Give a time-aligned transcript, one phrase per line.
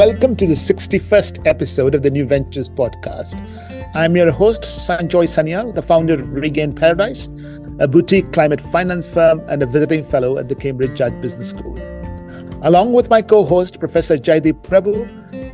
[0.00, 3.34] welcome to the 61st episode of the New Ventures podcast.
[3.94, 7.28] I'm your host, Sanjoy Sanyal, the founder of Regain Paradise,
[7.80, 11.78] a boutique climate finance firm and a visiting fellow at the Cambridge Judge Business School.
[12.62, 15.04] Along with my co host, Professor Jaideep Prabhu,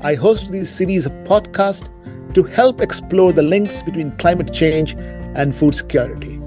[0.04, 1.90] I host this series of podcasts
[2.32, 6.40] to help explore the links between climate change and food security.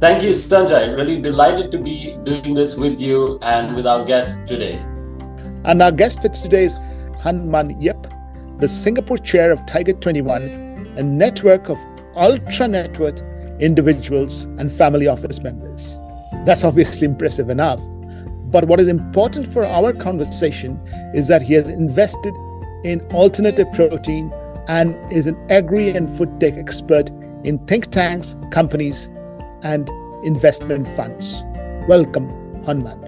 [0.00, 0.96] Thank you, Sanjay.
[0.96, 4.76] Really delighted to be doing this with you and with our guest today.
[5.66, 6.78] And our guest for today is
[7.22, 8.06] Hon Mun Yip,
[8.58, 11.78] the Singapore chair of Tiger 21, a network of
[12.16, 13.22] ultra net worth
[13.60, 15.98] individuals and family office members.
[16.46, 17.80] That's obviously impressive enough.
[18.50, 20.80] But what is important for our conversation
[21.14, 22.34] is that he has invested
[22.84, 24.32] in alternative protein
[24.66, 27.10] and is an agri and food tech expert
[27.44, 29.08] in think tanks, companies,
[29.62, 29.88] and
[30.24, 31.42] investment funds.
[31.86, 32.28] Welcome,
[32.64, 33.06] Hon Mun.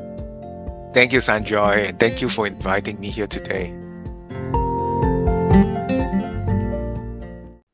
[0.92, 3.81] Thank you, Sanjoy, and thank you for inviting me here today.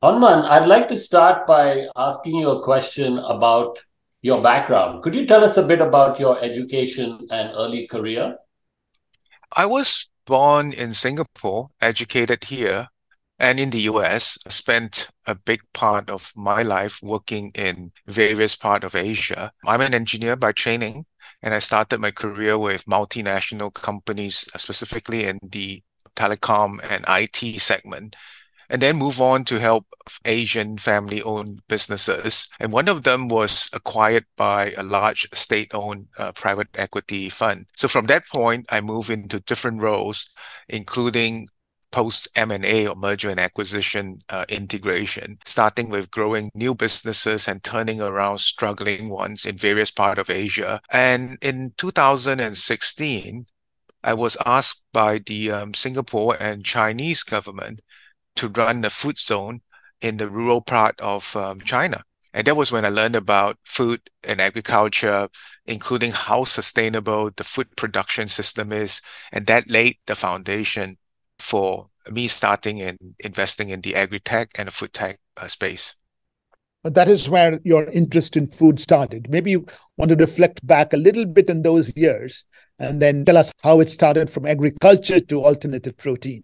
[0.01, 3.79] Hon Mun, I'd like to start by asking you a question about
[4.21, 5.03] your background.
[5.03, 8.37] Could you tell us a bit about your education and early career?
[9.57, 12.87] I was born in Singapore, educated here,
[13.39, 14.37] and in the US.
[14.47, 19.51] Spent a big part of my life working in various parts of Asia.
[19.65, 21.07] I'm an engineer by training,
[21.41, 25.83] and I started my career with multinational companies, specifically in the
[26.15, 28.15] telecom and IT segment
[28.69, 29.85] and then move on to help
[30.25, 32.47] Asian family owned businesses.
[32.59, 37.65] And one of them was acquired by a large state owned uh, private equity fund.
[37.75, 40.29] So from that point, I moved into different roles,
[40.67, 41.47] including
[41.91, 47.99] post M&A or merger and acquisition uh, integration, starting with growing new businesses and turning
[47.99, 50.81] around struggling ones in various parts of Asia.
[50.91, 53.45] And in 2016,
[54.03, 57.81] I was asked by the um, Singapore and Chinese government
[58.35, 59.61] to run a food zone
[60.01, 62.03] in the rural part of um, China.
[62.33, 65.29] And that was when I learned about food and agriculture,
[65.65, 69.01] including how sustainable the food production system is.
[69.31, 70.97] And that laid the foundation
[71.39, 75.95] for me starting and investing in the agri-tech and the food tech uh, space.
[76.83, 79.27] But that is where your interest in food started.
[79.29, 79.65] Maybe you
[79.97, 82.45] want to reflect back a little bit in those years
[82.77, 86.43] and then tell us how it started from agriculture to alternative protein.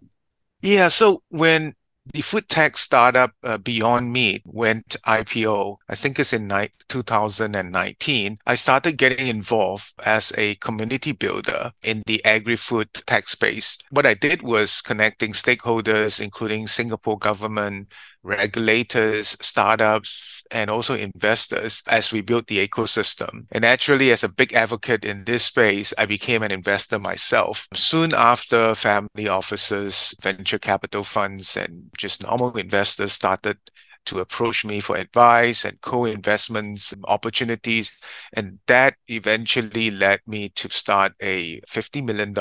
[0.62, 1.74] Yeah, so when
[2.12, 8.38] the food tech startup uh, Beyond Meat went IPO, I think it's in ni- 2019.
[8.46, 13.76] I started getting involved as a community builder in the agri-food tech space.
[13.90, 17.92] What I did was connecting stakeholders, including Singapore government,
[18.26, 23.46] regulators, startups, and also investors as we built the ecosystem.
[23.52, 27.68] And naturally, as a big advocate in this space, I became an investor myself.
[27.74, 33.58] Soon after, family offices, venture capital funds, and just normal investors started
[34.06, 38.00] to approach me for advice and co-investments opportunities.
[38.32, 42.32] And that eventually led me to start a $50 million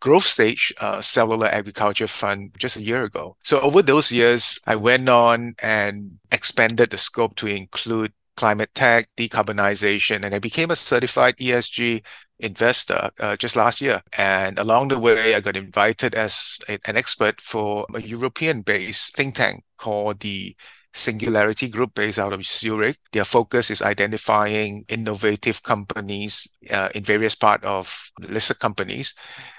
[0.00, 3.36] growth stage uh, cellular agriculture fund just a year ago.
[3.42, 9.06] So over those years, I went on and expanded the scope to include climate tech,
[9.16, 12.04] decarbonization, and I became a certified ESG
[12.38, 14.02] investor uh, just last year.
[14.18, 19.16] And along the way, I got invited as a, an expert for a European based
[19.16, 20.56] think tank called the
[20.94, 22.98] Singularity Group based out of Zurich.
[23.12, 29.14] Their focus is identifying innovative companies uh, in various parts of listed companies.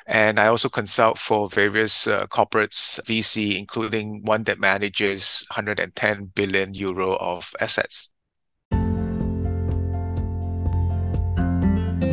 [0.07, 6.73] And I also consult for various uh, corporates, VC, including one that manages 110 billion
[6.73, 8.13] euro of assets.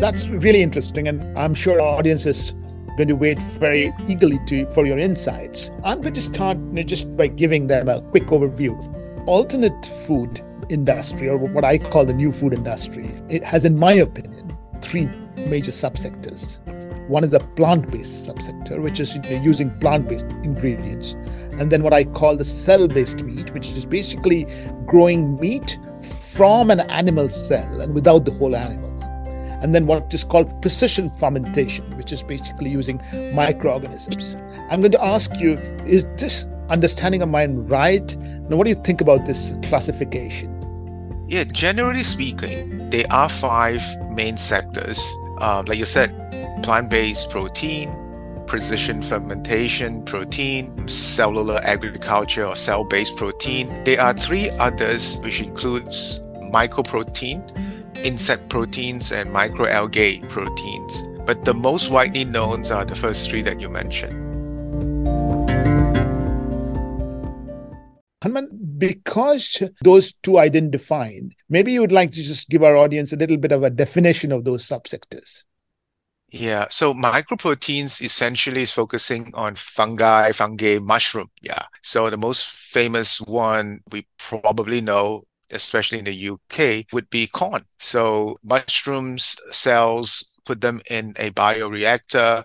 [0.00, 2.54] That's really interesting, and I'm sure our audience is
[2.97, 5.71] going to wait very eagerly to for your insights.
[5.84, 8.77] I'm going to start just by giving them a quick overview
[9.27, 13.93] alternate food industry, or what I call the new food industry, it has, in my
[13.93, 15.06] opinion, three
[15.37, 16.59] major subsectors.
[17.09, 21.13] One is the plant-based subsector, which is using plant-based ingredients,
[21.59, 24.47] and then what I call the cell-based meat, which is basically
[24.86, 25.78] growing meat
[26.34, 28.91] from an animal cell and without the whole animal.
[29.63, 33.01] And then what is called precision fermentation, which is basically using
[33.33, 34.34] microorganisms.
[34.71, 35.53] I'm going to ask you:
[35.86, 38.16] Is this understanding of mine right?
[38.48, 40.59] Now, what do you think about this classification?
[41.28, 45.00] Yeah, generally speaking, there are five main sectors.
[45.39, 46.12] Um, like you said,
[46.62, 47.94] plant based protein,
[48.47, 53.68] precision fermentation protein, cellular agriculture or cell based protein.
[53.84, 56.21] There are three others, which includes
[56.53, 57.41] mycoprotein,
[58.04, 61.09] insect proteins, and microalgae proteins.
[61.24, 64.22] But the most widely known are the first three that you mentioned.
[68.22, 68.48] Hon Mun,
[68.78, 73.13] because those two I didn't define, maybe you would like to just give our audience
[73.13, 75.42] a little bit of a definition of those subsectors.
[76.30, 76.69] Yeah.
[76.71, 81.28] So mycoproteins essentially is focusing on fungi, fungi, mushroom.
[81.41, 81.65] Yeah.
[81.83, 87.65] So the most famous one we probably know, especially in the UK, would be Quorn.
[87.80, 92.45] So mushrooms cells, put them in a bioreactor,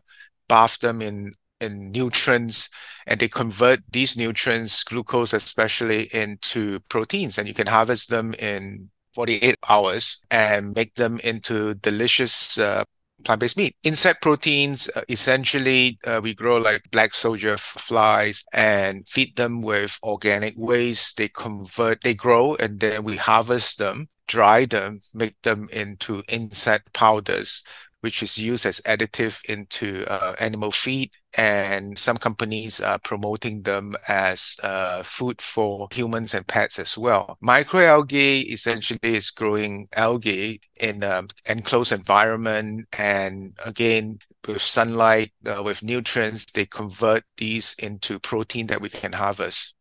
[0.50, 2.70] bath them in in nutrients
[3.06, 8.90] and they convert these nutrients glucose especially into proteins and you can harvest them in
[9.14, 12.84] 48 hours and make them into delicious uh,
[13.24, 13.76] plant-based meat.
[13.84, 20.00] Insect proteins, uh, essentially, uh, we grow like black soldier flies and feed them with
[20.04, 21.18] organic waste.
[21.18, 26.94] They convert, they grow, and then we harvest them, dry them, make them into insect
[26.94, 27.64] powders,
[28.02, 31.12] which is used as additive into uh, animal feed.
[31.38, 37.38] And some companies are promoting them as uh, food for humans and pets as well.
[37.44, 42.88] Microalgae essentially is growing algae in an enclosed environment.
[42.98, 44.18] And again,
[44.48, 49.76] with sunlight, uh, with nutrients, they convert these into protein that we can harvest.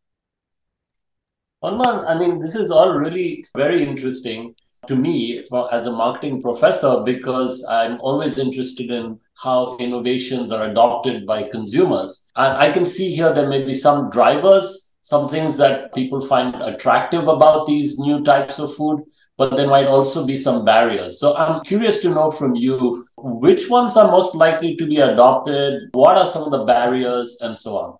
[1.63, 4.53] Hon Mun, I mean, this is all really very interesting
[4.87, 10.69] to me for, as a marketing professor because I'm always interested in how innovations are
[10.69, 12.29] adopted by consumers.
[12.35, 16.55] And I can see here there may be some drivers, some things that people find
[16.61, 19.03] attractive about these new types of food,
[19.37, 21.19] but there might also be some barriers.
[21.19, 25.89] So I'm curious to know from you which ones are most likely to be adopted,
[25.91, 27.97] what are some of the barriers, and so on.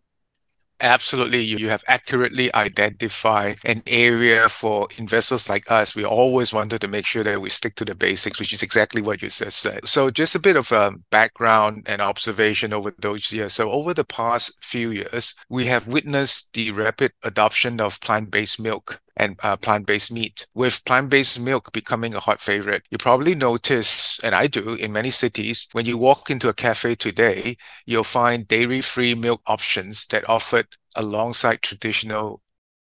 [0.79, 1.41] Absolutely.
[1.41, 5.95] You, you have accurately identified an area for investors like us.
[5.95, 9.01] We always wanted to make sure that we stick to the basics, which is exactly
[9.01, 9.87] what you just said.
[9.87, 13.53] So, just a bit of um, background and observation over those years.
[13.53, 18.59] So, over the past few years, we have witnessed the rapid adoption of plant based
[18.59, 20.47] milk and uh, plant-based meat.
[20.53, 25.09] With plant-based milk becoming a hot favorite, you probably notice, and I do in many
[25.09, 30.67] cities, when you walk into a cafe today, you'll find dairy-free milk options that offered
[30.95, 32.41] alongside traditional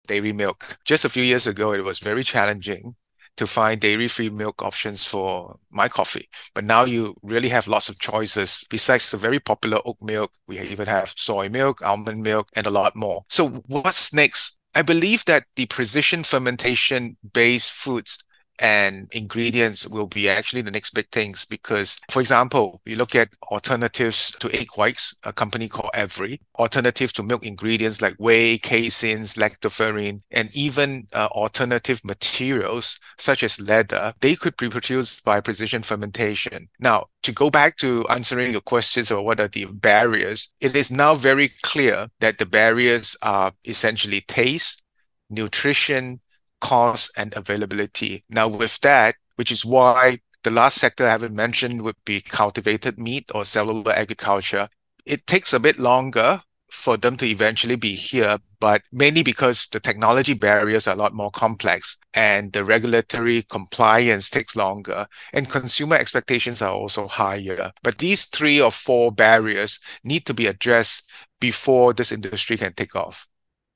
[0.06, 0.78] dairy milk.
[0.84, 2.94] Just a few years ago, it was very challenging
[3.36, 6.28] to find dairy-free milk options for my coffee.
[6.54, 8.64] But now you really have lots of choices.
[8.68, 12.70] Besides the very popular oat milk, we even have soy milk, almond milk, and a
[12.70, 13.24] lot more.
[13.28, 18.18] So what's next I believe that the precision fermentation based foods
[18.60, 23.30] and ingredients will be actually the next big things because, for example, you look at
[23.50, 29.36] alternatives to egg whites, a company called Every, alternatives to milk ingredients like whey, caseins,
[29.36, 35.82] lactoferrin, and even uh, alternative materials such as leather, they could be produced by precision
[35.82, 36.68] fermentation.
[36.78, 40.90] Now, to go back to answering your questions about what are the barriers, it is
[40.90, 44.82] now very clear that the barriers are essentially taste,
[45.30, 46.20] nutrition,
[46.60, 48.24] cost, and availability.
[48.28, 52.98] Now, with that, which is why the last sector I haven't mentioned would be cultivated
[52.98, 54.68] meat or cellular agriculture.
[55.04, 59.80] It takes a bit longer for them to eventually be here, but mainly because the
[59.80, 65.96] technology barriers are a lot more complex and the regulatory compliance takes longer and consumer
[65.96, 67.72] expectations are also higher.
[67.82, 72.94] But these three or four barriers need to be addressed before this industry can take
[72.94, 73.26] off.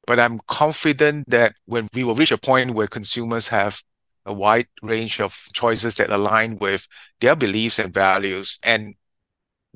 [0.07, 3.83] But I'm confident that when we will reach a point where consumers have
[4.27, 6.87] a wide range of choices that align with
[7.21, 8.95] their beliefs and values, and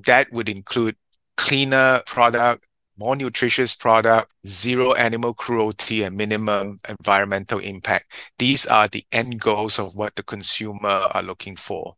[0.07, 0.97] that would include
[1.37, 2.67] cleaner product,
[2.99, 8.13] more nutritious product, zero animal cruelty, and minimum environmental impact.
[8.39, 11.95] These are the end goals of what the consumer are looking for.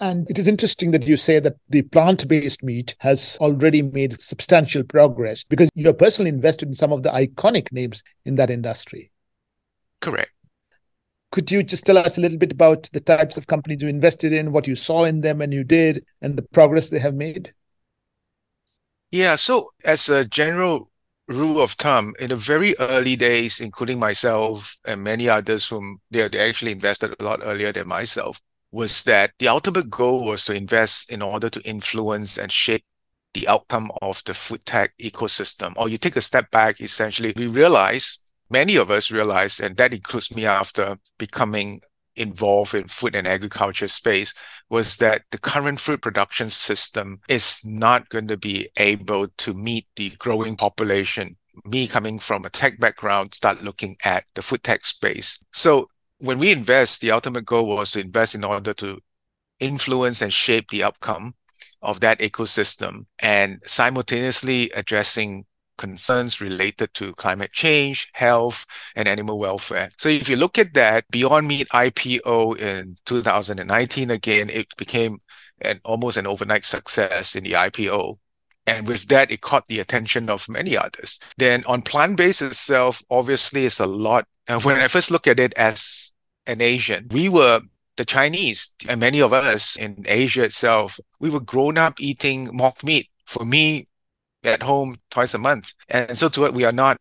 [0.00, 4.20] And it is interesting that you say that the plant based meat has already made
[4.20, 9.10] substantial progress because you're personally invested in some of the iconic names in that industry.
[10.00, 10.32] Correct.
[11.30, 14.32] Could you just tell us a little bit about the types of companies you invested
[14.32, 17.52] in, what you saw in them and you did, and the progress they have made?
[19.10, 19.36] Yeah.
[19.36, 20.90] So, as a general
[21.26, 26.26] rule of thumb, in the very early days, including myself and many others whom they,
[26.28, 28.40] they actually invested a lot earlier than myself,
[28.70, 32.84] was that the ultimate goal was to invest in order to influence and shape
[33.34, 35.72] the outcome of the food tech ecosystem.
[35.76, 38.18] Or you take a step back, essentially, we realize,
[38.50, 41.80] many of us realize, and that includes me after becoming
[42.18, 44.34] involved in food and agriculture space
[44.68, 49.86] was that the current food production system is not going to be able to meet
[49.96, 54.84] the growing population me coming from a tech background start looking at the food tech
[54.84, 59.00] space so when we invest, the ultimate goal was to invest in order to
[59.60, 61.34] influence and shape the outcome
[61.82, 65.44] of that ecosystem and simultaneously addressing
[65.76, 69.90] concerns related to climate change, health, and animal welfare.
[69.96, 75.18] So if you look at that, Beyond Meat IPO in 2019, again, it became
[75.62, 78.18] an almost an overnight success in the IPO.
[78.66, 81.18] And with that, it caught the attention of many others.
[81.38, 84.26] Then on plant-based itself, obviously it's a lot.
[84.48, 86.12] And when I first looked at it as
[86.46, 87.60] an Asian, we were
[87.96, 92.82] the Chinese and many of us in Asia itself, we were grown up eating mock
[92.82, 93.08] meat.
[93.26, 93.86] For me,
[94.42, 95.74] at home twice a month.
[95.88, 96.98] And so to it, we are not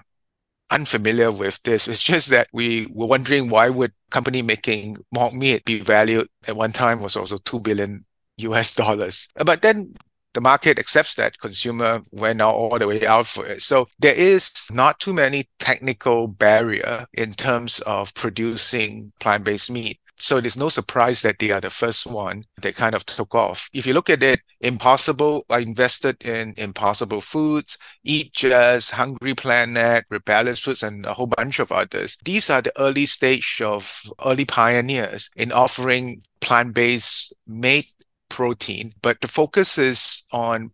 [0.69, 1.87] unfamiliar with this.
[1.87, 6.55] It's just that we were wondering why would company making mock meat be valued at
[6.55, 8.05] one time was also 2 billion
[8.37, 9.29] US dollars.
[9.35, 9.93] But then
[10.37, 13.59] the market accepts that consumer went all the way out for it.
[13.59, 19.99] So there is not too many technical barrier in terms of producing plant-based meat.
[20.19, 23.33] So it is no surprise that they are the first one that kind of took
[23.33, 23.67] off.
[23.73, 30.05] If you look at it, Impossible, I invested in Impossible Foods, Eat Just, Hungry Planet,
[30.11, 32.15] Rebellyous Foods, and a whole bunch of others.
[32.23, 37.85] These are the early stage of early pioneers in offering plant-based made
[38.37, 40.71] protein, but the focus is on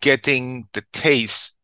[0.00, 1.56] getting the taste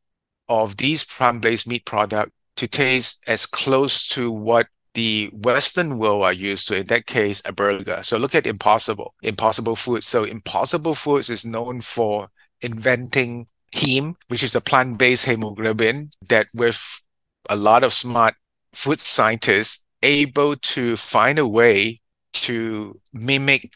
[0.48, 6.32] of these plant-based meat product to taste as close to what the Western world are
[6.32, 8.00] used to, in that case, a burger.
[8.04, 10.06] So look at Impossible, Impossible Foods.
[10.06, 12.28] So Impossible Foods is known for
[12.60, 17.02] inventing heme, which is a plant-based hemoglobin that with
[17.50, 18.34] a lot of smart
[18.72, 22.00] food scientists able to find a way
[22.32, 23.72] to mimic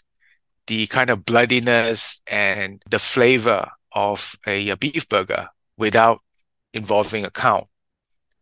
[0.66, 6.20] the kind of bloodiness and the flavor of a, a beef burger without
[6.74, 7.68] involving a cow.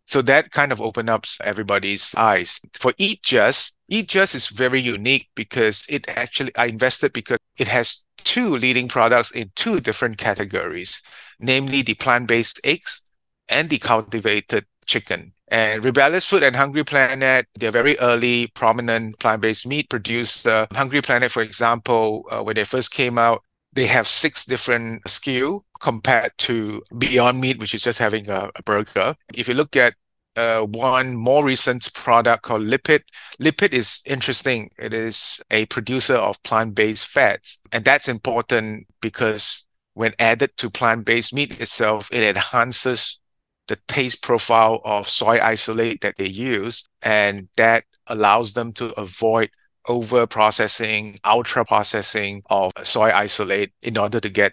[0.07, 2.61] So that kind of opened up everybody's eyes.
[2.75, 7.69] For Eat Just, Eat Just is very unique because it actually, I invested because it
[7.69, 11.01] has two leading products in two different categories,
[11.41, 13.03] namely the plant-based eggs
[13.49, 15.33] and the cultivated chicken.
[15.55, 20.67] And Rebellyous Food and Hungry Planet, they're very early, prominent plant-based meat producer.
[20.73, 23.41] Hungry Planet, for example, uh, when they first came out,
[23.73, 28.65] they have six different SKU compared to Beyond Meat, which is just having a, a
[28.65, 29.15] burger.
[29.33, 29.95] If you look at
[30.35, 33.03] uh, one more recent product called Lypid.
[33.41, 34.73] Lypid is interesting.
[34.77, 37.59] It is a producer of plant-based fats.
[37.71, 43.21] And that's important because when added to plant-based meat itself, it enhances
[43.69, 46.89] the taste profile of soy isolate that they use.
[47.03, 49.51] And that allows them to avoid
[49.89, 54.53] over processing, ultra processing of soy isolate in order to get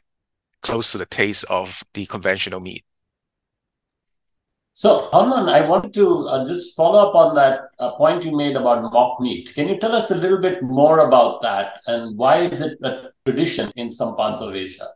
[0.62, 2.84] close to the taste of the conventional meat.
[4.74, 8.36] So, Hon Mun, I want to uh, just follow up on that uh, point you
[8.36, 9.54] made about mock meat.
[9.54, 13.10] Can you tell us a little bit more about that and why is it a
[13.26, 14.88] tradition in some parts of Asia?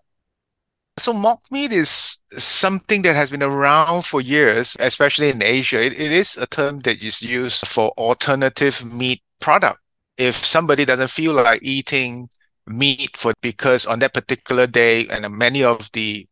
[0.97, 5.85] So, mock meat is something that has been around for years, especially in Asia.
[5.85, 9.79] it, it is a term that is used for alternative meat product
[10.17, 12.29] if somebody doesn't feel like eating
[12.67, 16.27] meat for because on that particular day and many of the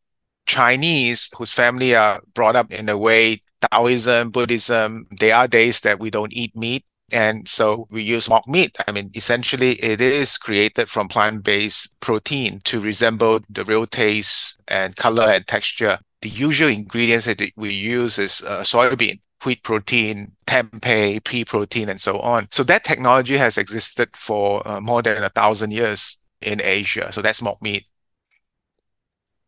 [0.45, 3.39] Chinese whose family are brought up in a way
[3.71, 6.83] Taoism, Buddhism, there are days that we don't eat meat.
[7.13, 8.75] And so we use mock meat.
[8.87, 14.59] I mean, essentially, it is created from plant based protein to resemble the real taste
[14.67, 15.99] and color and texture.
[16.21, 21.99] The usual ingredients that we use is uh, soybean wheat protein, tempeh, pea protein, and
[21.99, 22.47] so on.
[22.51, 27.11] So that technology has existed for uh, more than a thousand years in Asia.
[27.11, 27.85] So that's mock meat.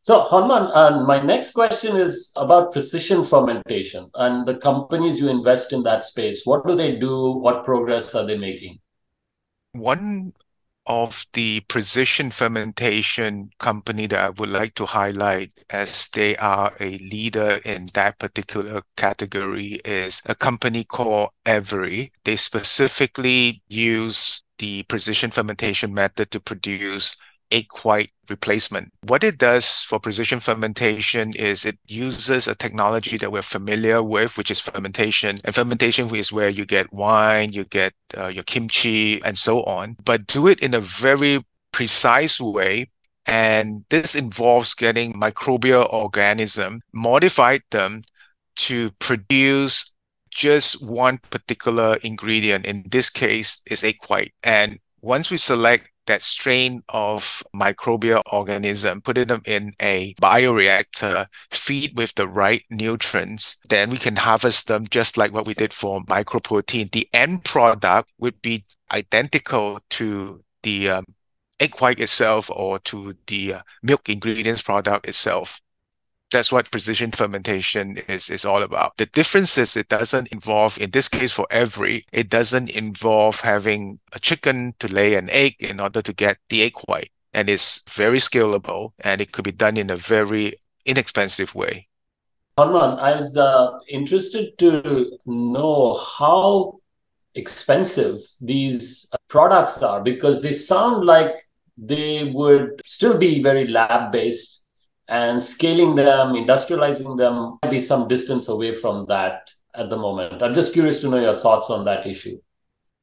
[0.05, 5.29] So, Hon Mun, uh, my next question is about precision fermentation and the companies you
[5.29, 6.43] invest in that space.
[6.45, 7.39] What do they do?
[7.39, 8.77] What progress are they making?
[9.71, 10.33] One
[10.85, 16.99] of the precision fermentation company that I would like to highlight as they are a
[16.99, 22.11] leader in that particular category is a company called Every.
[22.25, 27.17] They specifically use the precision fermentation method to produce
[27.51, 28.91] egg white replacement.
[29.05, 34.37] What it does for precision fermentation is it uses a technology that we're familiar with,
[34.37, 35.39] which is fermentation.
[35.43, 39.97] And fermentation is where you get wine, you get uh, your kimchi, and so on,
[40.03, 42.89] but do it in a very precise way.
[43.27, 48.03] And this involves getting microbial organism, modified them
[48.57, 49.93] to produce
[50.29, 52.65] just one particular ingredient.
[52.67, 54.33] In this case, is egg white.
[54.43, 61.97] And once we select that strain of microbial organism, put them in a bioreactor, feed
[61.97, 66.01] with the right nutrients, then we can harvest them just like what we did for
[66.03, 66.91] mycoprotein.
[66.91, 71.05] The end product would be identical to the um,
[71.59, 75.61] egg white itself or to the uh, milk ingredients product itself.
[76.31, 78.97] That's what precision fermentation is, is all about.
[78.97, 83.99] The difference is it doesn't involve, in this case for every, it doesn't involve having
[84.11, 87.11] a chicken to lay an egg in order to get the egg white.
[87.33, 90.53] And it's very scalable and it could be done in a very
[90.85, 91.87] inexpensive way.
[92.57, 96.79] Hon Mun, I was uh, interested to know how
[97.35, 101.35] expensive these products are because they sound like
[101.77, 104.64] they would still be very lab based
[105.07, 110.41] and scaling them, industrializing them might be some distance away from that at the moment.
[110.41, 112.37] I'm just curious to know your thoughts on that issue.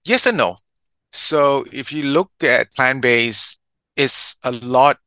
[0.05, 0.57] Yes and no.
[1.13, 3.61] So if you look at plant based,
[3.97, 4.99] it's a lot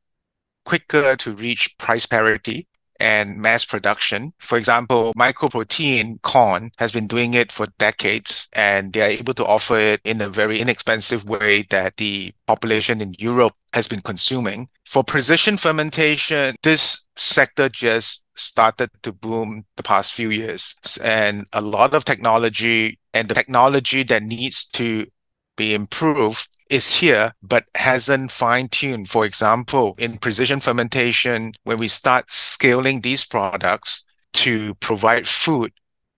[0.64, 2.68] quicker to reach price parity
[3.00, 4.34] and mass production.
[4.40, 9.46] For example, mycoprotein Quorn has been doing it for decades and they are able to
[9.46, 14.70] offer it in a very inexpensive way that the population in Europe has been consuming.
[14.86, 21.62] For precision fermentation, this sector just started to boom the past few years and a
[21.62, 25.08] lot of technology and the technology that needs to
[25.56, 29.10] be improved is here, but hasn't fine tuned.
[29.10, 35.72] For example, in precision fermentation, when we start scaling these products to provide food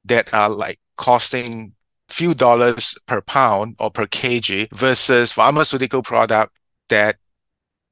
[0.06, 1.74] that are like costing
[2.10, 6.56] few dollars per pound or per kg versus pharmaceutical product
[6.90, 7.18] that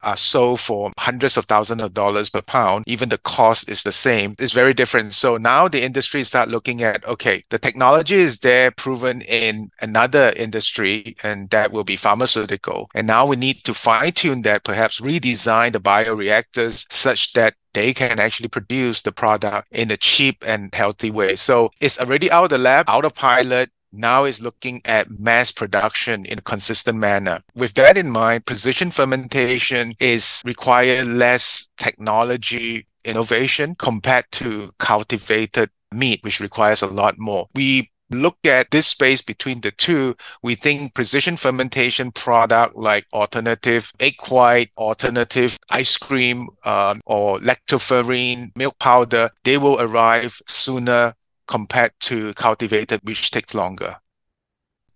[0.05, 3.91] are sold for hundreds of thousands of dollars per pound, even the cost is the
[3.91, 4.35] same.
[4.39, 5.13] It's very different.
[5.13, 10.33] So now the industry start looking at, okay, the technology is there proven in another
[10.35, 12.89] industry, and that will be pharmaceutical.
[12.95, 17.93] And now we need to fine tune that, perhaps redesign the bioreactors such that they
[17.93, 21.35] can actually produce the product in a cheap and healthy way.
[21.35, 25.51] So it's already out of the lab, out of pilot now is looking at mass
[25.51, 27.41] production in a consistent manner.
[27.55, 36.24] With that in mind, precision fermentation is require less technology innovation compared to cultivated meat,
[36.24, 37.48] which requires a lot more.
[37.53, 43.91] We look at this space between the two, we think precision fermentation product like alternative
[44.00, 51.13] egg white, alternative ice cream, um, or lactoferrin milk powder, they will arrive sooner
[51.48, 53.98] compared to cultivated, which takes longer.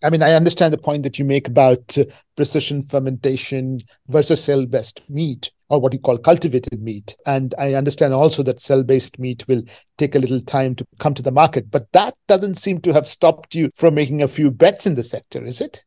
[0.02, 2.06] I mean, I understand the point that you make about uh,
[2.38, 7.18] precision fermentation versus cell based meat, or what you call cultivated meat.
[7.26, 9.64] And I understand also that cell based meat will
[9.98, 11.70] take a little time to come to the market.
[11.70, 15.04] But that doesn't seem to have stopped you from making a few bets in the
[15.04, 15.84] sector, is it?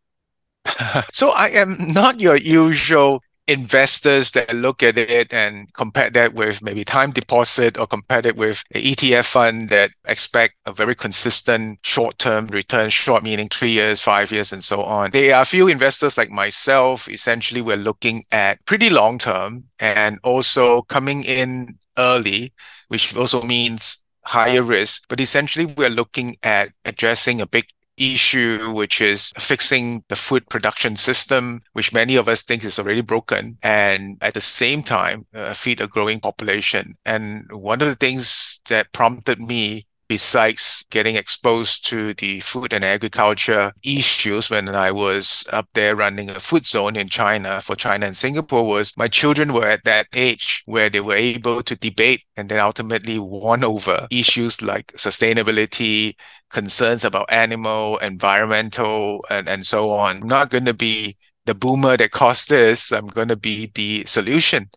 [1.12, 6.62] so I am not your usual investors that look at it and compare that with
[6.62, 11.78] maybe time deposit or compare it with an ETF fund that expect a very consistent
[11.82, 15.10] short-term return, short meaning three years, five years, and so on.
[15.10, 17.08] There are a few investors like myself.
[17.08, 22.52] Essentially, we're looking at pretty long-term and also coming in early,
[22.88, 25.04] which also means higher risk.
[25.08, 27.64] But essentially, we're looking at addressing a big
[28.02, 33.00] issue, which is fixing the food production system, which many of us think is already
[33.02, 36.96] broken, and at the same time, uh, feed a growing population.
[37.04, 42.84] And one of the things that prompted me besides getting exposed to the food and
[42.84, 48.06] agriculture issues when I was up there running a food zone in China for China
[48.06, 52.24] and Singapore was my children were at that age where they were able to debate
[52.36, 56.14] and then ultimately won over issues like sustainability,
[56.50, 60.22] concerns about animal, environmental, and, and so on.
[60.22, 62.92] I'm not going to be the boomer that caused this.
[62.92, 64.70] I'm going to be the solution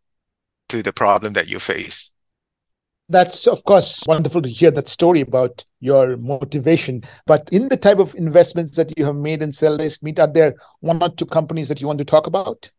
[0.69, 2.11] to the problem that you face.
[3.07, 7.03] That's, of course, wonderful to hear that story about your motivation.
[7.27, 10.31] But in the type of investments that you have made in cell based meat, are
[10.31, 12.71] there one or two companies that you want to talk about?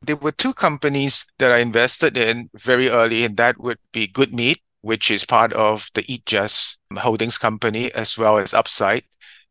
[0.00, 4.32] There were two companies that I invested in very early, and that would be Good
[4.32, 9.04] Meat, which is part of the Eat Just Holdings company, as well as Upside.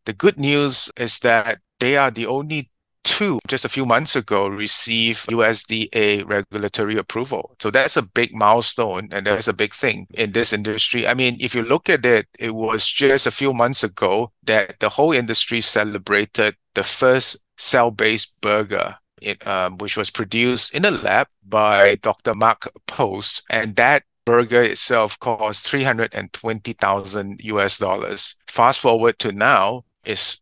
[0.05, 2.69] The good news is that they are the only
[3.03, 7.55] two just a few months ago received USDA regulatory approval.
[7.59, 11.07] So that's a big milestone and that's a big thing in this industry.
[11.07, 14.79] I mean, if you look at it, it was just a few months ago that
[14.79, 18.95] the whole industry celebrated the first cell-based burger
[19.45, 22.33] um, which was produced in a lab by Dr.
[22.33, 23.43] Mark Post.
[23.49, 28.35] And that burger itself cost 320,000 US dollars.
[28.47, 30.41] Fast forward to now, it's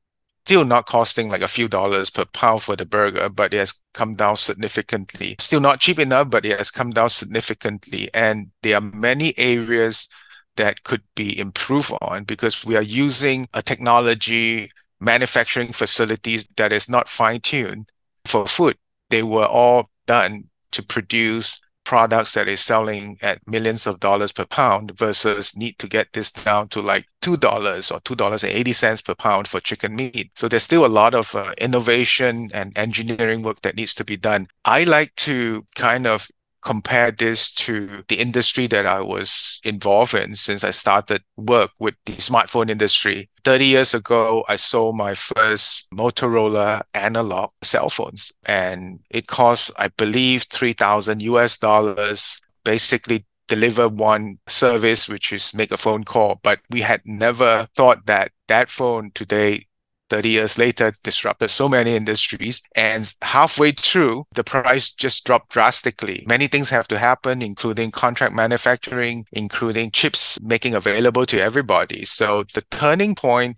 [0.49, 3.79] still not costing like a few dollars per pound for the burger, but it has
[3.93, 5.35] come down significantly.
[5.37, 8.09] Still not cheap enough, but it has come down significantly.
[8.15, 10.09] And there are many areas
[10.55, 16.89] that could be improved on because we are using a technology manufacturing facilities that is
[16.89, 17.87] not fine tuned
[18.25, 18.75] for food.
[19.11, 24.45] They were all done to produce products that is selling at millions of dollars per
[24.45, 29.59] pound versus need to get this down to like $2 or $2.80 per pound for
[29.59, 30.29] chicken meat.
[30.35, 34.17] So there's still a lot of uh, innovation and engineering work that needs to be
[34.17, 34.49] done.
[34.65, 36.29] I like to kind of
[36.61, 41.95] compare this to the industry that I was involved in since I started work with
[42.05, 43.29] the smartphone industry.
[43.43, 49.89] 30 years ago, I sold my first Motorola analog cell phones and it cost, I
[49.89, 56.39] believe, 3000 US dollars, basically deliver one service, which is make a phone call.
[56.43, 59.65] But we had never thought that that phone today
[60.09, 62.61] 30 years later disrupted so many industries.
[62.75, 66.25] And halfway through, the price just dropped drastically.
[66.27, 72.05] Many things have to happen, including contract manufacturing, including chips making available to everybody.
[72.05, 73.57] So the turning point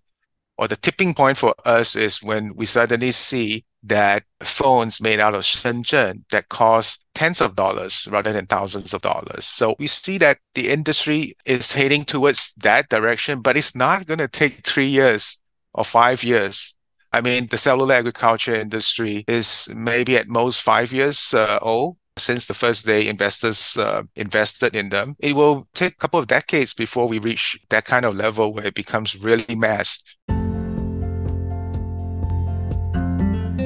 [0.57, 5.33] or the tipping point for us is when we suddenly see that phones made out
[5.33, 9.45] of Shenzhen that cost tens of dollars rather than thousands of dollars.
[9.45, 14.19] So we see that the industry is heading towards that direction, but it's not going
[14.19, 15.40] to take three years
[15.73, 16.75] or five years.
[17.13, 22.45] I mean, the cellular agriculture industry is maybe at most five years uh, old since
[22.45, 25.15] the first day investors uh, invested in them.
[25.19, 28.67] It will take a couple of decades before we reach that kind of level where
[28.67, 30.01] it becomes really mass.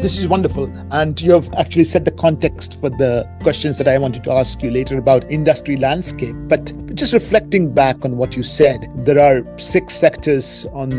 [0.06, 0.72] This is wonderful.
[0.92, 4.62] And you have actually set the context for the questions that I wanted to ask
[4.62, 6.36] you later about industry landscape.
[6.42, 10.92] But just reflecting back on what you said, there are six sectors on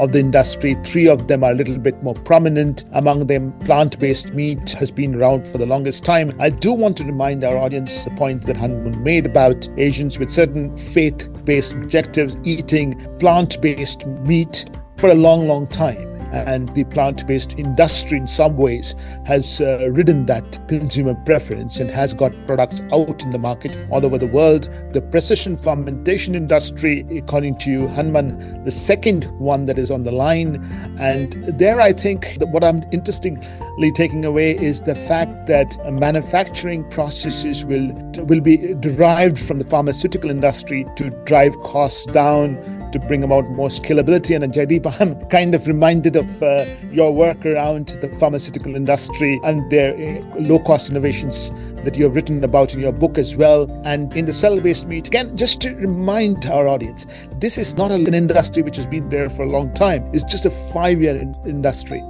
[0.00, 0.76] of the industry.
[0.82, 2.86] Three of them are a little bit more prominent.
[2.92, 6.34] Among them, plant based meat has been around for the longest time.
[6.40, 10.18] I do want to remind our audience the point that Hon Mun made about Asians
[10.18, 16.74] with certain faith based objectives eating plant based meat for a long, long time and
[16.74, 18.94] the plant based industry, in some ways,
[19.24, 24.04] has uh, ridden that consumer preference and has got products out in the market all
[24.04, 24.68] over the world.
[24.92, 30.12] The precision fermentation industry, according to Hon Mun, the second one that is on the
[30.12, 30.56] line.
[30.98, 37.64] And there, I think what I'm interestingly taking away is the fact that manufacturing processes
[37.64, 37.92] will,
[38.24, 42.56] will be derived from the pharmaceutical industry to drive costs down
[42.94, 44.34] to bring about more scalability.
[44.34, 49.70] And Jaideep, I'm kind of reminded of uh, your work around the pharmaceutical industry and
[49.70, 51.50] their uh, low cost innovations
[51.82, 53.70] that you have written about in your book as well.
[53.84, 57.06] And in the cell based meat, again, just to remind our audience,
[57.40, 60.46] this is not an industry which has been there for a long time, it's just
[60.46, 62.00] a five year in- industry.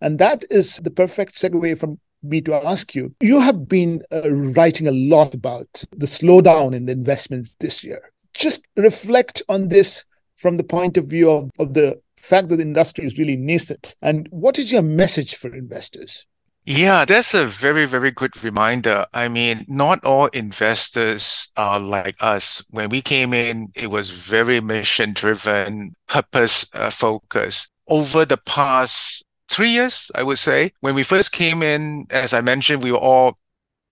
[0.00, 3.14] And that is the perfect segue from me to ask you.
[3.20, 8.10] You have been uh, writing a lot about the slowdown in the investments this year.
[8.34, 10.04] Just reflect on this
[10.36, 13.94] from the point of view of, of the fact that the industry is really nascent.
[14.02, 16.26] And what is your message for investors?
[16.66, 19.04] Yeah, that's a very, very good reminder.
[19.12, 22.64] I mean, not all investors are like us.
[22.70, 27.70] When we came in, it was very mission driven, purpose uh, focused.
[27.86, 30.70] Over the past three years, I would say.
[30.80, 33.38] When we first came in, as I mentioned, we were all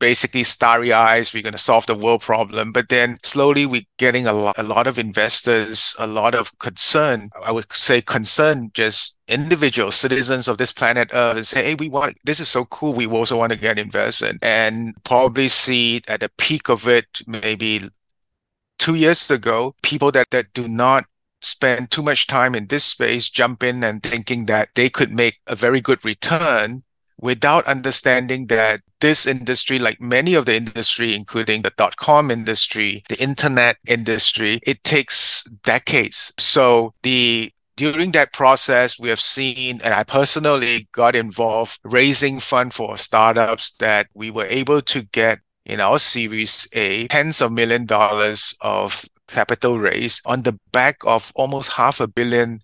[0.02, 1.32] basically starry eyes.
[1.32, 2.72] We're going to solve the world problem.
[2.72, 7.30] But then slowly we're getting a lot, a lot of investors, a lot of concern.
[7.46, 11.88] I would say concern just individual citizens of this planet Earth and say, hey, we
[11.88, 12.94] want this is so cool.
[12.94, 17.82] We also want to get invested and probably see at the peak of it, maybe
[18.80, 21.04] two years ago, people that, that do not
[21.42, 25.40] spend too much time in this space, jump in and thinking that they could make
[25.46, 26.82] a very good return
[27.20, 33.02] without understanding that this industry, like many of the industry, including the dot com industry,
[33.08, 36.32] the internet industry, it takes decades.
[36.38, 42.74] So the during that process, we have seen, and I personally got involved raising fund
[42.74, 47.86] for startups that we were able to get in our Series A, tens of million
[47.86, 52.60] dollars of capital raise on the back of almost half a billion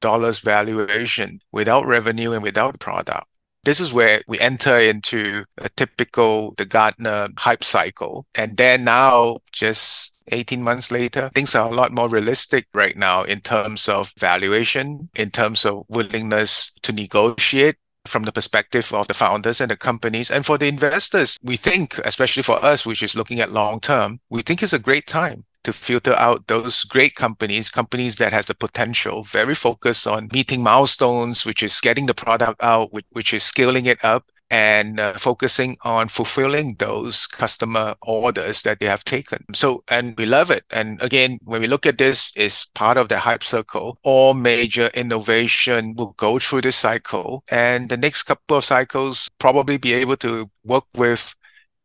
[0.00, 3.26] dollars valuation without revenue and without product.
[3.62, 8.26] This is where we enter into a typical the Gartner hype cycle.
[8.34, 13.22] And then now, just 18 months later, things are a lot more realistic right now
[13.24, 19.14] in terms of valuation, in terms of willingness to negotiate from the perspective of the
[19.14, 23.14] founders and the companies and for the investors we think especially for us which is
[23.14, 27.14] looking at long term we think it's a great time to filter out those great
[27.14, 32.14] companies, companies that has the potential, very focused on meeting milestones, which is getting the
[32.14, 34.24] product out, which, which is scaling it up.
[34.50, 39.44] and uh, focusing on fulfilling those customer orders that they have taken.
[39.54, 40.64] So, and we love it.
[40.70, 43.98] And again, when we look at this, is part of the hype cycle.
[44.02, 49.78] All major innovation will go through this cycle, and the next couple of cycles probably
[49.78, 51.34] be able to work with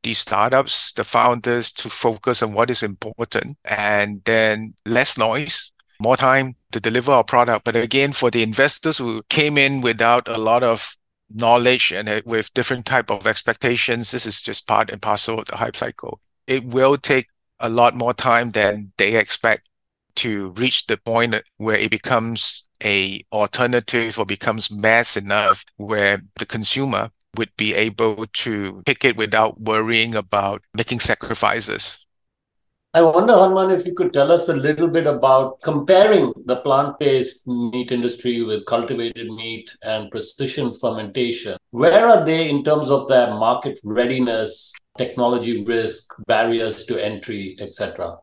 [0.06, 6.16] the startups, the founders to focus on what is important, and then less noise, more
[6.16, 7.66] time to deliver our product.
[7.66, 10.96] But again, for the investors who came in without a lot of
[11.34, 15.46] knowledge and uh, with different type of expectations, this is just part and parcel of
[15.46, 16.20] the hype cycle.
[16.46, 17.26] It will take
[17.60, 19.68] a lot more time than they expect
[20.18, 26.46] to reach the point where it becomes a alternative or becomes mass enough where the
[26.46, 32.06] consumer would be able to pick it without worrying about making sacrifices.
[32.96, 36.56] I wonder, Hon Mun, if you could tell us a little bit about comparing the
[36.62, 41.58] plant based meat industry with cultivated meat and precision fermentation.
[41.72, 48.16] Where are they in terms of their market readiness, technology risk, barriers to entry, etc.?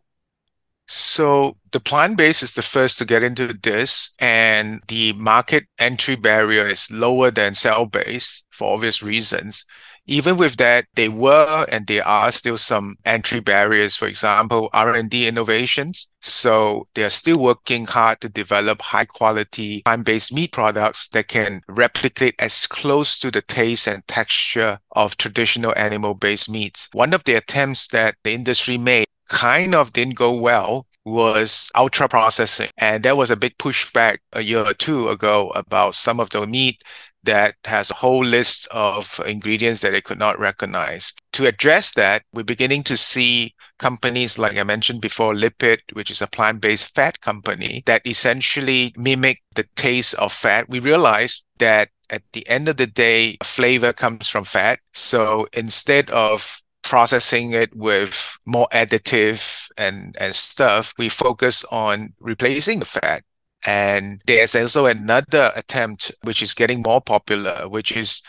[0.95, 6.17] So the plant based is the first to get into this, and the market entry
[6.17, 9.65] barrier is lower than cell based for obvious reasons
[10.07, 13.97] even with that, they were and there are still some entry barriers.
[13.97, 16.09] For example, R&D innovations.
[16.21, 21.63] So they are still working hard to develop high quality plant-based meat products that can
[21.69, 26.89] replicate as close to the taste and texture of traditional animal-based meats.
[26.93, 32.09] One of the attempts that the industry made kind of didn't go well was ultra
[32.09, 32.71] processing.
[32.79, 36.47] And there was a big pushback a year or two ago about some of the
[36.47, 36.83] meat
[37.25, 41.13] that has a whole list of ingredients that they could not recognize.
[41.35, 46.21] To address that, we're beginning to see companies like I mentioned before, Lypid, which is
[46.21, 50.69] a plant-based fat company that essentially mimic the taste of fat.
[50.69, 54.81] We realize that at the end of the day, flavor comes from fat.
[54.93, 62.81] So instead of processing it with more additive and, and stuff, we focus on replacing
[62.81, 63.25] the fat
[63.65, 68.23] and there's also another attempt, which is getting more popular, which is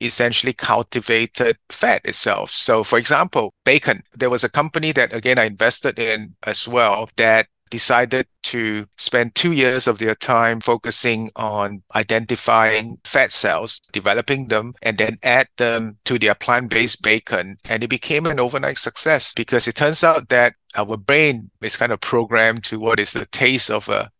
[0.00, 2.50] essentially cultivated fat itself.
[2.50, 4.02] So, for example, bacon.
[4.14, 9.34] There was a company that, again, I invested in as well that decided to spend
[9.34, 15.48] two years of their time focusing on identifying fat cells, developing them, and then add
[15.56, 17.58] them to their plant based bacon.
[17.68, 21.92] And it became an overnight success because it turns out that our brain is kind
[21.92, 24.10] of programmed to what is the taste of a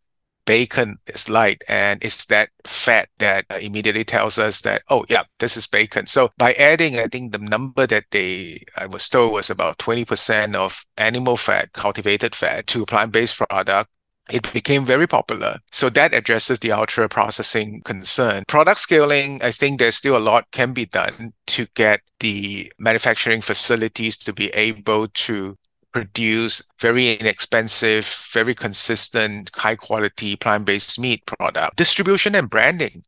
[0.45, 5.23] bacon is light and it's that fat that uh, immediately tells us that oh yeah
[5.39, 9.33] this is bacon so by adding i think the number that they i was told
[9.33, 13.89] was about 20% of animal fat cultivated fat to plant-based product
[14.29, 15.59] it became very popular.
[15.71, 18.43] So that addresses the ultra processing concern.
[18.47, 23.41] Product scaling, I think there's still a lot can be done to get the manufacturing
[23.41, 25.57] facilities to be able to
[25.95, 31.77] produce very inexpensive, very consistent, high quality plant based meat product.
[31.77, 33.05] Distribution and branding.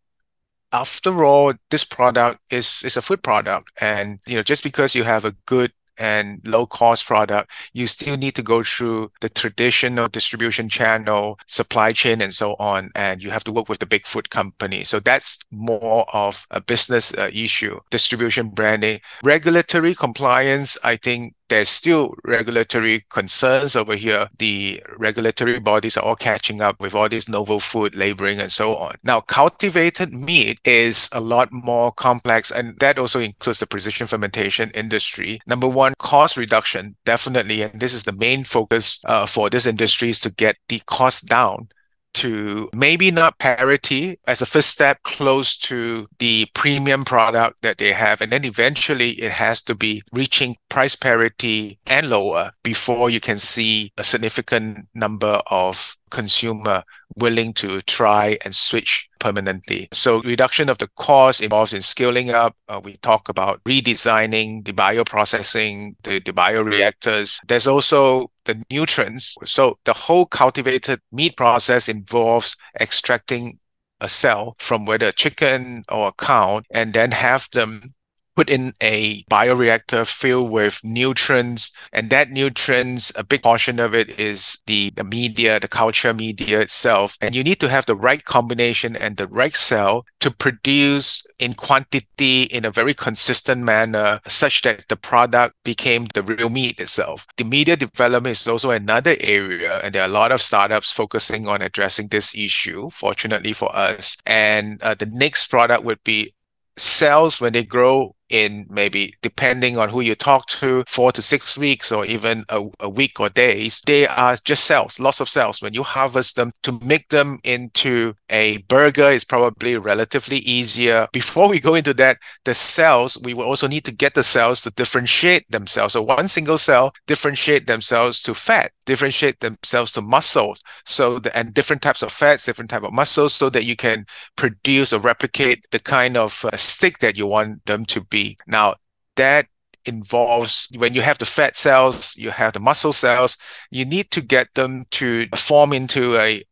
[0.71, 3.67] After all, this product is, is a food product.
[3.81, 8.15] And you know, just because you have a good and low cost product, you still
[8.15, 12.91] need to go through the traditional distribution channel, supply chain, and so on.
[12.95, 14.85] And you have to work with the big food company.
[14.85, 17.81] So that's more of a business uh, issue.
[17.89, 20.77] Distribution branding, regulatory compliance.
[20.85, 24.29] I think there's still regulatory concerns over here.
[24.37, 28.75] The regulatory bodies are all catching up with all this novel food labeling and so
[28.75, 28.95] on.
[29.03, 34.71] Now, cultivated meat is a lot more complex, and that also includes the precision fermentation
[34.71, 35.39] industry.
[35.47, 37.61] Number one, cost reduction, definitely.
[37.61, 41.27] And this is the main focus uh, for this industry is to get the cost
[41.27, 41.69] down
[42.17, 47.91] to maybe not parity as a first step close to the premium product that they
[47.91, 48.21] have.
[48.21, 53.37] And then eventually it has to be reaching price parity and lower before you can
[53.37, 56.83] see a significant number of consumer
[57.15, 59.87] willing to try and switch permanently.
[59.93, 62.55] So reduction of the cost involves in scaling up.
[62.67, 67.37] Uh, we talk about redesigning the bioprocessing, the, the bioreactors.
[67.47, 69.35] There's also the nutrients.
[69.45, 73.59] So the whole cultivated meat process involves extracting
[73.99, 77.93] a cell from whether a chicken or a cow and then have them
[78.37, 84.19] put in a bioreactor filled with nutrients and that nutrients a big portion of it
[84.19, 87.17] is the, the media the culture media itself.
[87.19, 91.55] And you need to have the right combination and the right cell to produce in
[91.55, 97.25] quantity in a very consistent manner such that the product became the real meat itself.
[97.37, 101.47] The media development is also another area and there are a lot of startups focusing
[101.47, 104.15] on addressing this issue fortunately for us.
[104.27, 106.35] And uh, the next product would be
[106.77, 111.57] cells when they grow in maybe depending on who you talk to, four to six
[111.57, 113.81] weeks or even a, a week or days.
[113.85, 115.61] They are just cells, lots of cells.
[115.61, 121.07] When you harvest them to make them into a burger is probably relatively easier.
[121.13, 124.61] Before we go into that, the cells, we will also need to get the cells
[124.61, 125.93] to differentiate themselves.
[125.93, 130.57] So one single cell differentiate themselves to fat, differentiate themselves to muscle.
[130.85, 134.05] So the, and different types of fats, different type of muscles so that you can
[134.35, 138.37] produce or replicate the kind of uh, stick that you want them to be be.
[138.47, 138.75] Now,
[139.15, 139.45] that
[139.85, 143.37] involves when you have the fat cells, you have the muscle cells,
[143.71, 146.43] you need to get them to form into a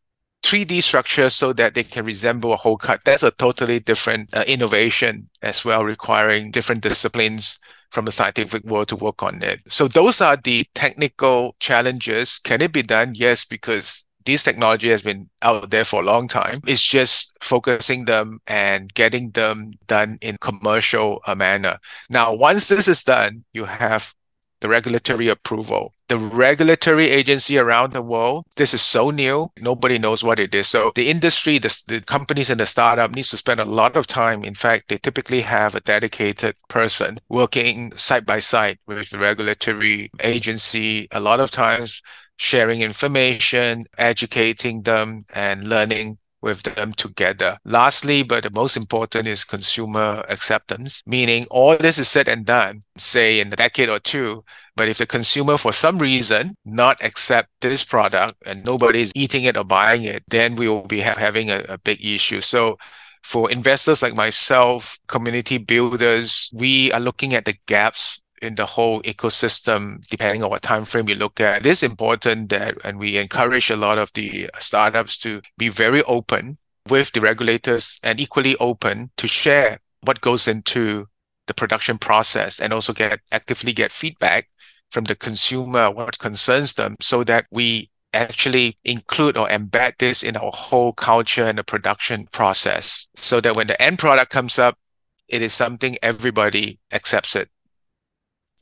[0.43, 3.01] 3D structure so that they can resemble a whole cut.
[3.03, 7.59] That's a totally different uh, innovation as well, requiring different disciplines
[7.91, 9.59] from the scientific world to work on it.
[9.69, 12.39] So those are the technical challenges.
[12.39, 13.15] Can it be done?
[13.15, 16.59] Yes, because this technology has been out there for a long time.
[16.65, 21.77] It's just focusing them and getting them done in commercial uh, manner.
[22.09, 24.13] Now, once this is done, you have
[24.61, 25.93] the regulatory approval.
[26.07, 30.67] The regulatory agency around the world, this is so new, nobody knows what it is.
[30.67, 34.07] So the industry, the, the companies and the startup needs to spend a lot of
[34.07, 34.43] time.
[34.43, 40.09] In fact, they typically have a dedicated person working side by side with the regulatory
[40.23, 41.07] agency.
[41.11, 42.01] A lot of times
[42.37, 47.57] sharing information, educating them, and learning with them together.
[47.65, 52.83] Lastly, but the most important is consumer acceptance, meaning all this is said and done,
[52.97, 54.43] say in a decade or two,
[54.75, 59.43] but if the consumer for some reason not accept this product and nobody is eating
[59.43, 62.41] it or buying it, then we will be ha- having a, a big issue.
[62.41, 62.77] So
[63.23, 69.01] for investors like myself, community builders, we are looking at the gaps in the whole
[69.01, 71.65] ecosystem, depending on what time frame you look at.
[71.65, 76.03] It is important that, and we encourage a lot of the startups to be very
[76.03, 81.07] open with the regulators and equally open to share what goes into
[81.47, 84.49] the production process and also get actively get feedback
[84.91, 90.37] from the consumer what concerns them so that we actually include or embed this in
[90.37, 94.77] our whole culture and the production process so that when the end product comes up
[95.27, 97.49] it is something everybody accepts it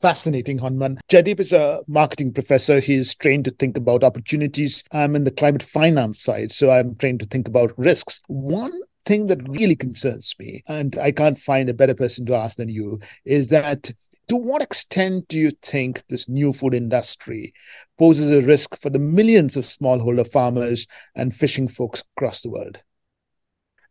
[0.04, 0.98] fascinating, Hon Mun.
[1.08, 2.78] Jaideep is a marketing professor.
[2.78, 4.84] He's trained to think about opportunities.
[4.92, 8.20] I'm in the climate finance side, so I'm trained to think about risks.
[8.26, 12.58] One thing that really concerns me, and I can't find a better person to ask
[12.58, 13.92] than you, is that
[14.28, 17.54] to what extent do you think this new food industry
[17.96, 22.82] poses a risk for the millions of smallholder farmers and fishing folks across the world?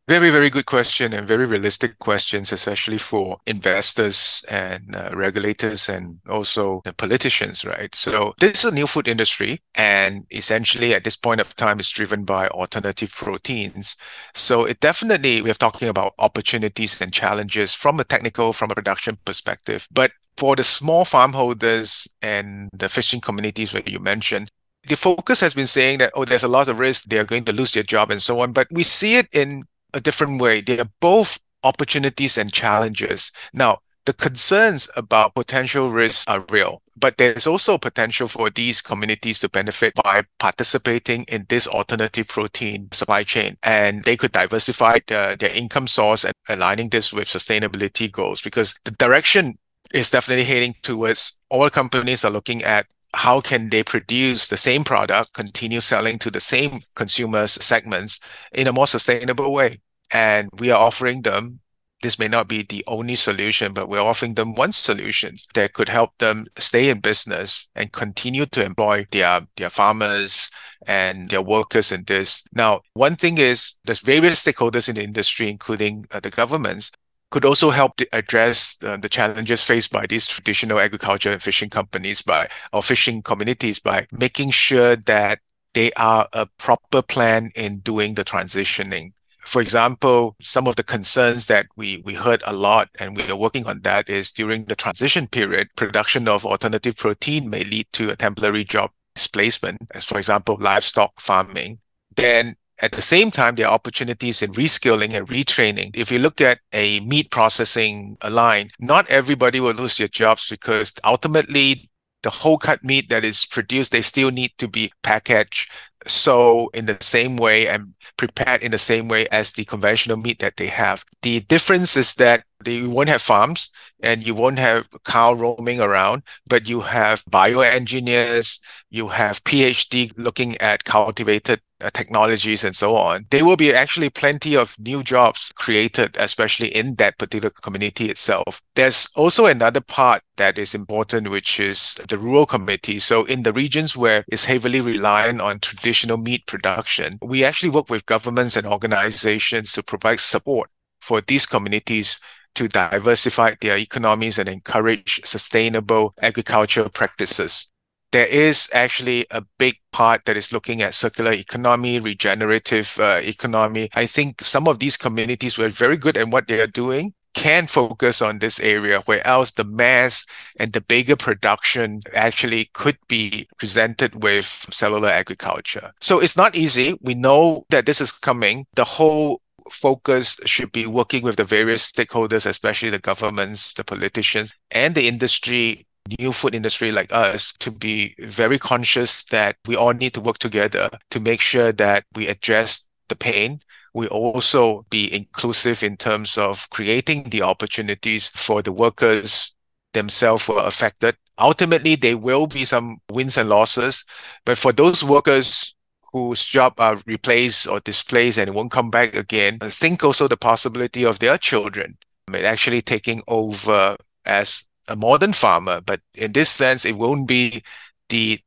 [0.06, 6.20] Very, very good question and very realistic questions, especially for investors and uh, regulators and
[6.28, 7.96] also the politicians, right?
[7.96, 11.90] So this is a new food industry and essentially at this point of time is
[11.90, 13.96] driven by alternative proteins.
[14.34, 18.76] So it definitely, we are talking about opportunities and challenges from a technical, from a
[18.76, 19.88] production perspective.
[19.90, 24.52] But for the small farm holders and the fishing communities that you mentioned,
[24.86, 27.54] the focus has been saying that, oh, there's a lot of risk, they're going to
[27.54, 28.52] lose their job and so on.
[28.52, 30.62] But we see it in a different way.
[30.62, 33.32] They are both opportunities and challenges.
[33.54, 39.40] Now, the concerns about potential risks are real, but there's also potential for these communities
[39.40, 43.56] to benefit by participating in this alternative protein supply chain.
[43.64, 48.76] And they could diversify the, their income source and aligning this with sustainability goals because
[48.84, 49.58] the direction
[49.94, 54.84] is definitely heading towards all companies are looking at how can they produce the same
[54.84, 58.20] product, continue selling to the same consumers segments
[58.54, 59.80] in a more sustainable way?
[60.12, 61.60] And we are offering them
[62.04, 65.88] this may not be the only solution, but we're offering them one solution that could
[65.88, 70.52] help them stay in business and continue to employ their, their farmers
[70.86, 72.44] and their workers in this.
[72.54, 76.92] Now, one thing is there's various stakeholders in the industry, including uh, the governments,
[77.34, 82.22] could also help address the, the, challenges faced by these traditional agriculture and fishing companies
[82.22, 85.40] by or fishing communities by making sure that
[85.74, 89.14] they are a proper plan in doing the transitioning.
[89.40, 93.36] For example, some of the concerns that we, we heard a lot and we are
[93.36, 98.12] working on that is during the transition period, production of alternative protein may lead to
[98.12, 101.80] a temporary job displacement, as for example, livestock farming.
[102.16, 105.96] Then at the same time, there are opportunities in reskilling and retraining.
[105.96, 110.94] If you look at a meat processing line, not everybody will lose their jobs because
[111.06, 111.90] ultimately
[112.24, 115.72] the whole cut meat that is produced, they still need to be packaged,
[116.08, 120.40] sold in the same way and prepared in the same way as the conventional meat
[120.40, 121.04] that they have.
[121.22, 123.70] The difference is that you won't have farms
[124.02, 130.58] and you won't have cow roaming around, but you have bioengineers, you have PhD looking
[130.58, 133.26] at cultivated uh, technologies and so on.
[133.30, 138.62] There will be actually plenty of new jobs created, especially in that particular community itself.
[138.76, 143.00] There's also another part that is important, which is the rural community.
[143.00, 147.90] So in the regions where it's heavily reliant on traditional meat production, we actually work
[147.90, 150.70] with governments and organizations to provide support
[151.02, 152.20] for these communities
[152.56, 157.72] to diversify their economies and encourage sustainable agricultural practices.
[158.12, 163.90] There is actually a big part that is looking at circular economy, regenerative uh, economy.
[163.96, 167.68] I think some of these communities were very good at what they are doing can
[167.68, 170.26] focus on this area, where else the mass
[170.60, 175.92] and the bigger production actually could be presented with cellular agriculture.
[176.02, 176.98] So it's not easy.
[177.02, 178.66] We know that this is coming.
[178.76, 184.52] The whole focus should be working with the various stakeholders, especially the governments, the politicians,
[184.72, 185.88] and the industry,
[186.20, 190.38] new food industry like us, to be very conscious that we all need to work
[190.38, 193.60] together to make sure that we address the pain.
[193.94, 199.54] We also be inclusive in terms of creating the opportunities for the workers
[199.94, 201.16] themselves who are affected.
[201.38, 204.06] Ultimately, there will be some wins and losses,
[204.46, 205.76] but for those workers
[206.14, 209.58] whose job are replaced or displaced and won't come back again.
[209.60, 211.98] Think also the possibility of their children
[212.34, 215.82] actually taking over as a modern farmer.
[215.82, 217.64] But in this sense, it won't be
[218.10, 218.40] the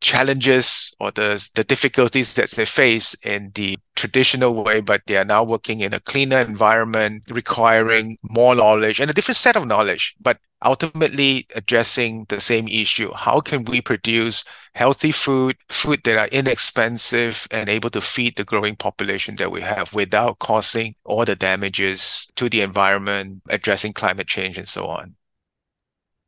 [0.00, 5.24] challenges or the, the difficulties that they face in the traditional way, but they are
[5.24, 10.14] now working in a cleaner environment, requiring more knowledge and a different set of knowledge,
[10.20, 13.12] but ultimately addressing the same issue.
[13.14, 14.44] How can we produce
[14.74, 19.60] healthy food, food that are inexpensive and able to feed the growing population that we
[19.60, 25.16] have without causing all the damages to the environment, addressing climate change and so on?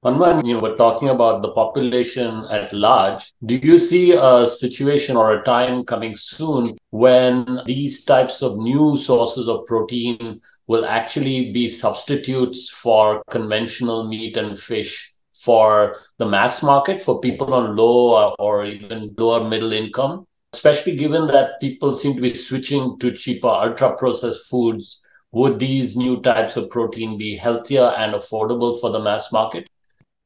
[0.03, 3.35] Hon Mun, you we're talking about the population at large.
[3.45, 8.97] Do you see a situation or a time coming soon when these types of new
[8.97, 16.63] sources of protein will actually be substitutes for conventional meat and fish for the mass
[16.63, 20.25] market for people on low or even lower middle income?
[20.55, 25.95] Especially given that people seem to be switching to cheaper ultra processed foods, would these
[25.95, 29.69] new types of protein be healthier and affordable for the mass market?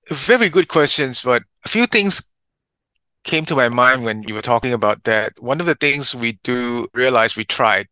[0.08, 2.32] Very good questions, but a few things
[3.24, 5.32] came to my mind when you were talking about that.
[5.40, 7.88] One of the things we do realize we tried,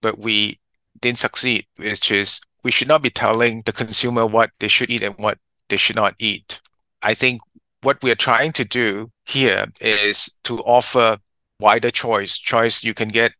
[0.00, 0.58] but we
[1.00, 5.02] didn't succeed, which is we should not be telling the consumer what they should eat
[5.02, 6.60] and what they should not eat.
[7.02, 7.40] I think
[7.82, 11.18] what we are trying to do here is to offer
[11.60, 12.38] wider choice.
[12.38, 13.32] Choice you can get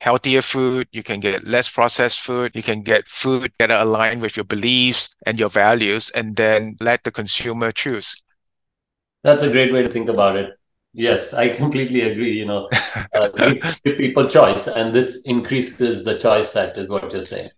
[0.00, 4.20] healthier food, you can get less processed food, you can get food that are aligned
[4.20, 8.22] with your beliefs and your values, and then let the consumer choose.
[9.22, 10.50] That's a great way to think about it.
[10.92, 12.32] Yes, I completely agree.
[12.32, 12.68] You know,
[13.14, 13.28] uh,
[13.84, 17.50] give people choice, and this increases the choice set, is what you're saying.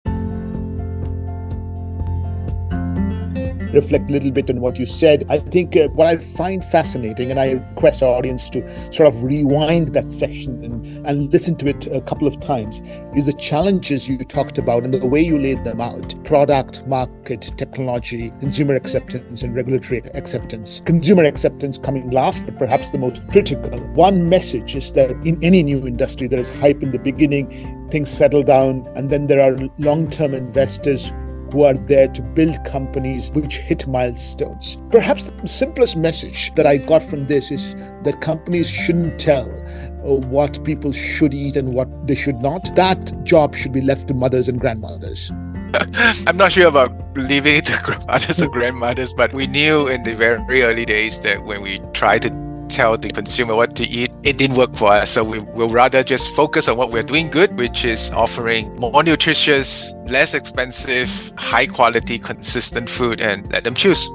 [3.77, 5.25] Reflect a little bit on what you said.
[5.29, 9.23] I think uh, what I find fascinating, and I request our audience to sort of
[9.23, 12.83] rewind that section and, and listen to it a couple of times,
[13.15, 17.53] is the challenges you talked about and the way you laid them out product, market,
[17.57, 20.81] technology, consumer acceptance, and regulatory acceptance.
[20.85, 23.79] Consumer acceptance coming last, but perhaps the most critical.
[23.95, 28.11] One message is that in any new industry, there is hype in the beginning, things
[28.11, 31.13] settle down, and then there are long term investors
[31.53, 34.79] who are there to build companies which hit milestones.
[34.91, 39.49] Perhaps the simplest message that I got from this is that companies shouldn't tell
[40.05, 42.75] uh, what people should eat and what they should not.
[42.77, 45.31] That job should be left to mothers and grandmothers.
[46.27, 50.15] I'm not sure about leaving it to grandmothers and grandmothers, but we knew in the
[50.15, 54.39] very early days that when we tried to tell the consumer what to eat, it
[54.39, 55.11] didn't work for us.
[55.11, 59.03] So we will rather just focus on what we're doing good, which is offering more
[59.03, 64.09] nutritious, less expensive, high quality, consistent food and let them choose.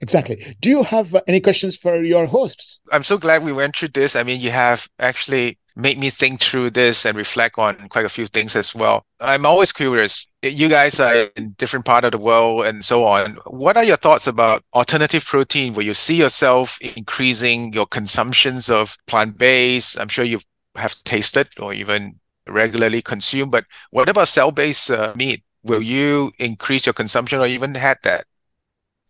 [0.00, 0.56] Exactly.
[0.60, 2.80] Do you have uh, any questions for your hosts?
[2.90, 4.16] I'm so glad we went through this.
[4.16, 8.08] I mean, you have actually made me think through this and reflect on quite a
[8.08, 9.04] few things as well.
[9.20, 10.26] I'm always curious.
[10.42, 13.38] You guys are in different part of the world and so on.
[13.46, 15.74] What are your thoughts about alternative protein?
[15.74, 19.98] Will you see yourself increasing your consumptions of plant-based?
[20.00, 20.40] I'm sure you
[20.76, 25.42] have tasted or even regularly consumed, but what about cell-based uh, meat?
[25.62, 28.24] Will you increase your consumption or even had that?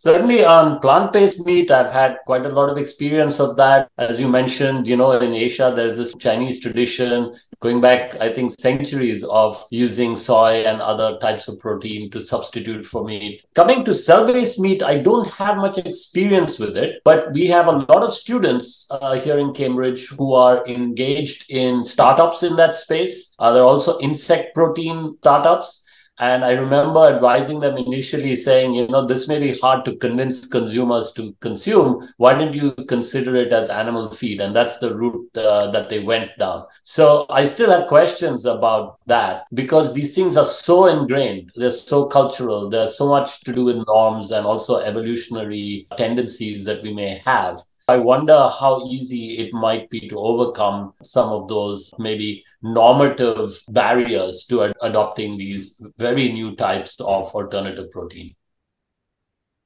[0.00, 3.90] Certainly on plant based meat, I've had quite a lot of experience of that.
[3.98, 8.50] As you mentioned, you know, in Asia, there's this Chinese tradition going back, I think,
[8.58, 13.42] centuries of using soy and other types of protein to substitute for meat.
[13.54, 17.66] Coming to cell based meat, I don't have much experience with it, but we have
[17.66, 22.72] a lot of students uh, here in Cambridge who are engaged in startups in that
[22.72, 23.36] space.
[23.38, 25.79] Uh, there are also insect protein startups
[26.20, 30.46] and I remember advising them initially saying, you know, this may be hard to convince
[30.46, 32.06] consumers to consume.
[32.18, 34.42] Why don't you consider it as animal feed?
[34.42, 36.66] And that's the route uh, that they went down.
[36.84, 41.52] So I still have questions about that because these things are so ingrained.
[41.56, 42.68] They're so cultural.
[42.68, 47.58] There's so much to do with norms and also evolutionary tendencies that we may have.
[47.90, 54.46] I wonder how easy it might be to overcome some of those maybe normative barriers
[54.48, 58.36] to ad- adopting these very new types of alternative protein.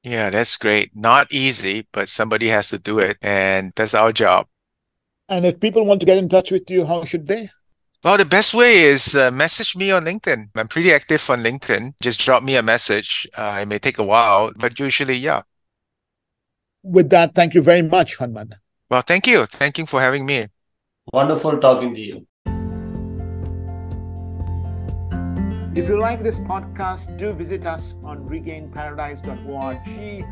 [0.01, 0.95] Yeah, that's great.
[0.95, 4.47] Not easy, but somebody has to do it, and that's our job.
[5.29, 7.49] And if people want to get in touch with you, how should they?
[8.03, 10.49] Well, the best way is uh, message me on LinkedIn.
[10.55, 11.93] I'm pretty active on LinkedIn.
[12.01, 13.27] Just drop me a message.
[13.37, 15.41] Uh, it may take a while, but usually, yeah,
[16.85, 18.55] with that, thank you very much, Hon Mun.
[18.89, 19.45] Well, thank you.
[19.45, 20.47] Thank you for having me.
[21.11, 22.25] Wonderful talking to you.
[25.75, 29.83] If you like this podcast, do visit us on regainparadise.org,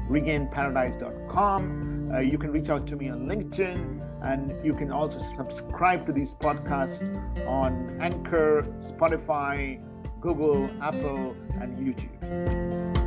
[0.10, 2.12] regainparadise.com.
[2.14, 6.14] Uh, you can reach out to me on LinkedIn, and you can also subscribe to
[6.14, 7.04] these podcasts
[7.45, 9.82] on Anchor, Spotify,
[10.22, 13.03] Google, Apple, and YouTube.